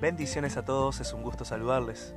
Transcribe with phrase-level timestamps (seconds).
[0.00, 2.14] Bendiciones a todos, es un gusto saludarles.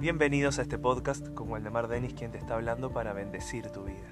[0.00, 4.08] Bienvenidos a este podcast con Waldemar Denis, quien te está hablando para bendecir tu vida.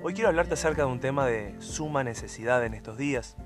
[0.00, 3.36] Hoy quiero hablarte acerca de un tema de suma necesidad en estos días.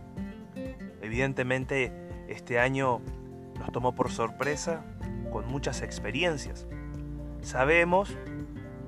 [1.00, 1.92] Evidentemente,
[2.28, 3.00] este año
[3.58, 4.84] nos tomó por sorpresa
[5.32, 6.66] con muchas experiencias.
[7.40, 8.14] Sabemos,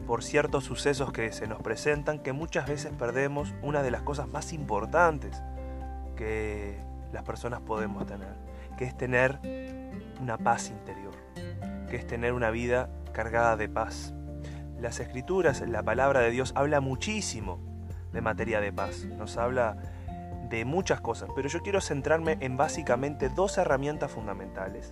[0.07, 4.29] por ciertos sucesos que se nos presentan, que muchas veces perdemos una de las cosas
[4.29, 5.43] más importantes
[6.17, 6.79] que
[7.14, 8.50] las personas podemos tener,
[8.80, 9.39] que es tener
[10.22, 11.12] una paz interior,
[11.90, 14.14] que es tener una vida cargada de paz.
[14.80, 17.61] Las escrituras, la palabra de Dios habla muchísimo
[18.11, 19.76] de materia de paz, nos habla
[20.48, 24.88] de muchas cosas, pero yo quiero centrarme en básicamente dos herramientas fundamentales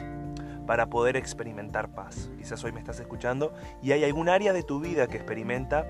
[0.67, 2.29] para poder experimentar paz.
[2.37, 5.87] Quizás hoy me estás escuchando y hay algún área de tu vida que experimenta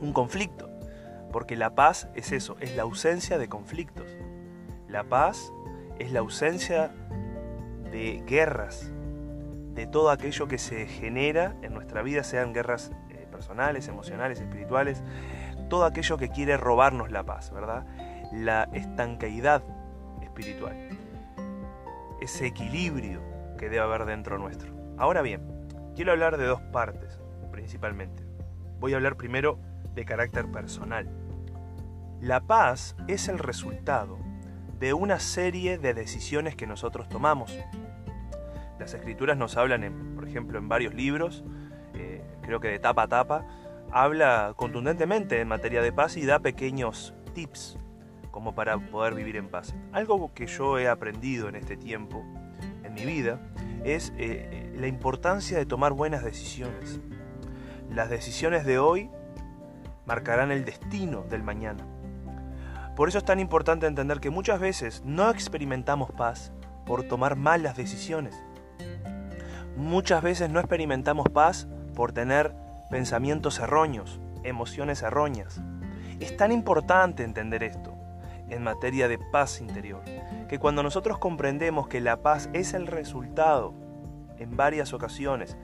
[0.00, 0.70] un conflicto,
[1.30, 4.06] porque la paz es eso, es la ausencia de conflictos.
[4.88, 5.52] La paz
[6.00, 6.90] es la ausencia
[7.90, 8.90] de guerras,
[9.74, 15.02] de todo aquello que se genera en nuestra vida, sean guerras eh, personales, emocionales, espirituales,
[15.68, 17.86] todo aquello que quiere robarnos la paz, ¿verdad?
[18.32, 19.62] La estancaidad
[20.22, 20.76] espiritual,
[22.20, 23.20] ese equilibrio
[23.58, 24.72] que debe haber dentro nuestro.
[24.98, 25.42] Ahora bien,
[25.94, 28.24] quiero hablar de dos partes, principalmente.
[28.78, 29.58] Voy a hablar primero
[29.94, 31.08] de carácter personal.
[32.20, 34.18] La paz es el resultado
[34.80, 37.56] de una serie de decisiones que nosotros tomamos.
[38.78, 41.44] Las escrituras nos hablan, por ejemplo, en varios libros,
[41.94, 43.46] eh, creo que de tapa a tapa,
[43.92, 47.78] habla contundentemente en materia de paz y da pequeños tips
[48.30, 49.74] como para poder vivir en paz.
[49.92, 52.24] Algo que yo he aprendido en este tiempo,
[52.82, 53.38] en mi vida,
[53.84, 57.00] es eh, la importancia de tomar buenas decisiones.
[57.90, 59.10] Las decisiones de hoy
[60.06, 61.84] marcarán el destino del mañana.
[63.00, 66.52] Por eso es tan importante entender que muchas veces no experimentamos paz
[66.84, 68.44] por tomar malas decisiones.
[69.74, 72.54] Muchas veces no experimentamos paz por tener
[72.90, 75.62] pensamientos erróneos, emociones erróneas.
[76.18, 77.94] Es tan importante entender esto
[78.50, 80.02] en materia de paz interior,
[80.46, 83.72] que cuando nosotros comprendemos que la paz es el resultado,
[84.36, 85.56] en varias ocasiones,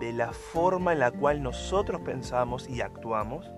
[0.00, 3.50] de la forma en la cual nosotros pensamos y actuamos,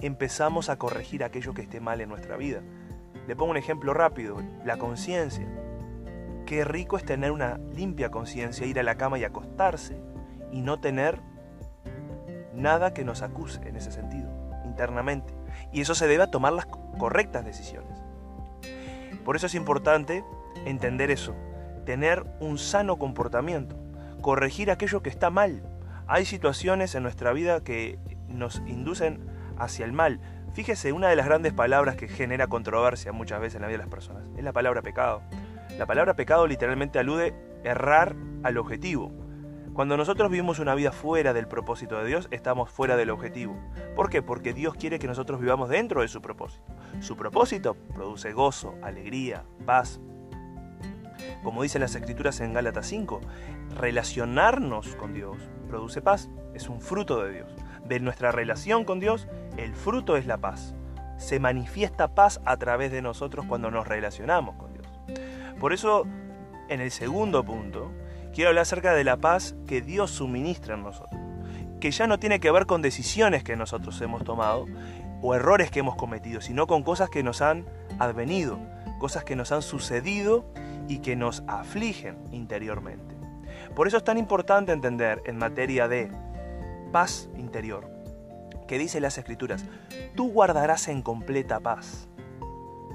[0.00, 2.60] empezamos a corregir aquello que esté mal en nuestra vida.
[3.26, 5.46] Le pongo un ejemplo rápido, la conciencia.
[6.46, 10.00] Qué rico es tener una limpia conciencia, ir a la cama y acostarse
[10.50, 11.20] y no tener
[12.54, 14.28] nada que nos acuse en ese sentido,
[14.64, 15.34] internamente.
[15.72, 18.00] Y eso se debe a tomar las correctas decisiones.
[19.24, 20.24] Por eso es importante
[20.64, 21.34] entender eso,
[21.84, 23.76] tener un sano comportamiento,
[24.22, 25.62] corregir aquello que está mal.
[26.06, 27.98] Hay situaciones en nuestra vida que
[28.28, 29.27] nos inducen
[29.58, 30.20] hacia el mal.
[30.52, 33.84] Fíjese, una de las grandes palabras que genera controversia muchas veces en la vida de
[33.84, 35.22] las personas es la palabra pecado.
[35.78, 39.12] La palabra pecado literalmente alude errar al objetivo.
[39.74, 43.56] Cuando nosotros vivimos una vida fuera del propósito de Dios, estamos fuera del objetivo.
[43.94, 44.22] ¿Por qué?
[44.22, 46.64] Porque Dios quiere que nosotros vivamos dentro de su propósito.
[47.00, 50.00] Su propósito produce gozo, alegría, paz.
[51.44, 53.20] Como dicen las escrituras en Gálatas 5,
[53.76, 55.36] relacionarnos con Dios
[55.68, 57.54] produce paz, es un fruto de Dios
[57.88, 59.26] de nuestra relación con Dios,
[59.58, 60.74] el fruto es la paz.
[61.16, 64.86] Se manifiesta paz a través de nosotros cuando nos relacionamos con Dios.
[65.58, 66.06] Por eso,
[66.68, 67.90] en el segundo punto,
[68.32, 71.20] quiero hablar acerca de la paz que Dios suministra en nosotros,
[71.80, 74.66] que ya no tiene que ver con decisiones que nosotros hemos tomado
[75.20, 77.66] o errores que hemos cometido, sino con cosas que nos han
[77.98, 78.60] advenido,
[79.00, 80.46] cosas que nos han sucedido
[80.86, 83.16] y que nos afligen interiormente.
[83.74, 86.10] Por eso es tan importante entender en materia de
[86.92, 87.97] paz interior,
[88.68, 89.64] que dice las escrituras,
[90.14, 92.08] tú guardarás en completa paz,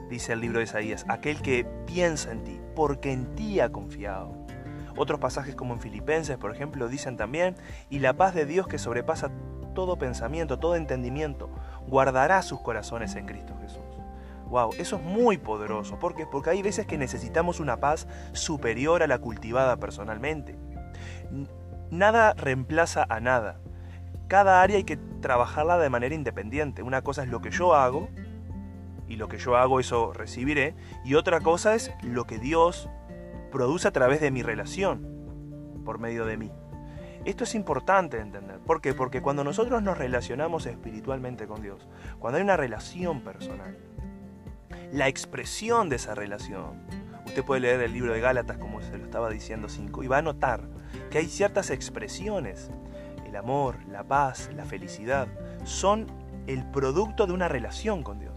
[0.09, 4.33] dice el libro de Isaías, aquel que piensa en ti, porque en ti ha confiado.
[4.95, 7.57] Otros pasajes como en Filipenses, por ejemplo, dicen también,
[7.89, 9.31] y la paz de Dios que sobrepasa
[9.73, 11.49] todo pensamiento, todo entendimiento,
[11.87, 13.81] guardará sus corazones en Cristo Jesús.
[14.47, 15.97] Wow, eso es muy poderoso.
[15.99, 16.27] ¿Por qué?
[16.27, 20.55] Porque hay veces que necesitamos una paz superior a la cultivada personalmente.
[21.89, 23.59] Nada reemplaza a nada
[24.33, 26.83] cada área hay que trabajarla de manera independiente.
[26.83, 28.09] Una cosa es lo que yo hago,
[29.07, 32.89] y lo que yo hago eso recibiré, y otra cosa es lo que Dios
[33.51, 36.51] produce a través de mi relación, por medio de mí.
[37.25, 38.59] Esto es importante entender.
[38.59, 38.93] ¿Por qué?
[38.93, 41.87] Porque cuando nosotros nos relacionamos espiritualmente con Dios,
[42.19, 43.77] cuando hay una relación personal,
[44.91, 46.83] la expresión de esa relación,
[47.25, 50.17] usted puede leer el libro de Gálatas como se lo estaba diciendo 5 y va
[50.17, 50.67] a notar
[51.09, 52.69] que hay ciertas expresiones
[53.33, 55.27] el amor, la paz, la felicidad,
[55.63, 56.05] son
[56.45, 58.35] el producto de una relación con Dios.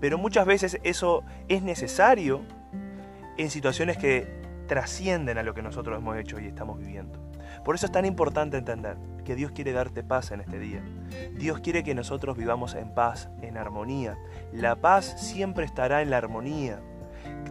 [0.00, 2.40] Pero muchas veces eso es necesario
[3.36, 4.26] en situaciones que
[4.66, 7.20] trascienden a lo que nosotros hemos hecho y estamos viviendo.
[7.64, 10.82] Por eso es tan importante entender que Dios quiere darte paz en este día.
[11.32, 14.18] Dios quiere que nosotros vivamos en paz, en armonía.
[14.52, 16.80] La paz siempre estará en la armonía,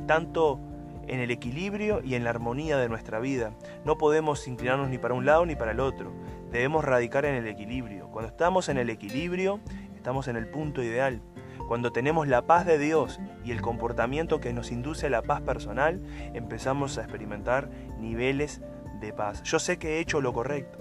[0.07, 0.60] tanto
[1.07, 3.51] en el equilibrio y en la armonía de nuestra vida.
[3.85, 6.11] No podemos inclinarnos ni para un lado ni para el otro.
[6.51, 8.09] Debemos radicar en el equilibrio.
[8.09, 9.59] Cuando estamos en el equilibrio,
[9.95, 11.21] estamos en el punto ideal.
[11.67, 15.41] Cuando tenemos la paz de Dios y el comportamiento que nos induce a la paz
[15.41, 16.01] personal,
[16.33, 17.69] empezamos a experimentar
[18.00, 18.61] niveles
[19.00, 19.44] de paz.
[19.44, 20.79] Yo sé que he hecho lo correcto.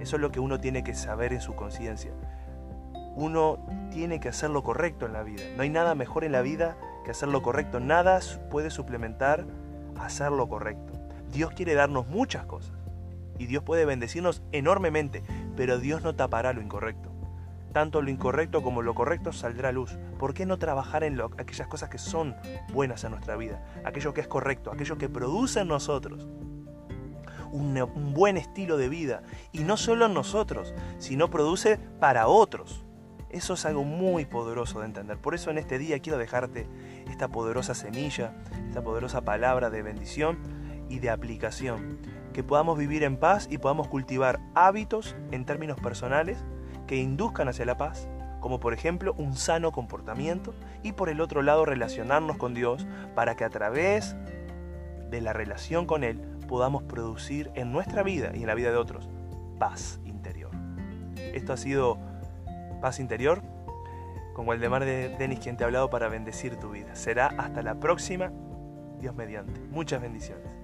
[0.00, 2.12] Eso es lo que uno tiene que saber en su conciencia.
[3.14, 3.58] Uno
[3.90, 5.42] tiene que hacer lo correcto en la vida.
[5.56, 6.76] No hay nada mejor en la vida
[7.06, 7.78] que hacer lo correcto.
[7.78, 8.18] Nada
[8.50, 9.46] puede suplementar
[9.96, 10.92] hacer lo correcto.
[11.30, 12.76] Dios quiere darnos muchas cosas.
[13.38, 15.22] Y Dios puede bendecirnos enormemente,
[15.56, 17.12] pero Dios no tapará lo incorrecto.
[17.72, 19.96] Tanto lo incorrecto como lo correcto saldrá a luz.
[20.18, 22.34] ¿Por qué no trabajar en lo, aquellas cosas que son
[22.72, 23.64] buenas en nuestra vida?
[23.84, 26.26] Aquello que es correcto, aquello que produce en nosotros
[27.52, 29.22] un, buen estilo de vida.
[29.52, 32.86] Y no solo en nosotros, sino produce para otros.
[33.30, 35.18] Eso es algo muy poderoso de entender.
[35.18, 36.66] Por eso en este día quiero dejarte
[37.06, 38.34] esta poderosa semilla,
[38.68, 40.38] esta poderosa palabra de bendición
[40.88, 41.98] y de aplicación.
[42.32, 46.38] Que podamos vivir en paz y podamos cultivar hábitos en términos personales
[46.86, 48.08] que induzcan hacia la paz,
[48.40, 53.36] como por ejemplo un sano comportamiento y por el otro lado relacionarnos con Dios para
[53.36, 54.14] que a través
[55.10, 58.76] de la relación con Él podamos producir en nuestra vida y en la vida de
[58.76, 59.08] otros
[59.58, 60.50] paz interior.
[61.16, 61.98] Esto ha sido
[62.80, 63.42] Paz Interior
[64.36, 66.94] con Waldemar de Denis quien te ha hablado para bendecir tu vida.
[66.94, 68.30] Será hasta la próxima,
[69.00, 69.58] Dios mediante.
[69.70, 70.55] Muchas bendiciones.